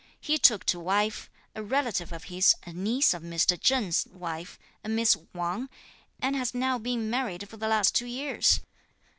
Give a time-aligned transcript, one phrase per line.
[0.19, 3.55] He took to wife a relative of his, a niece of Mr.
[3.61, 5.69] Cheng's wife, a Miss Wang,
[6.19, 8.61] and has now been married for the last two years.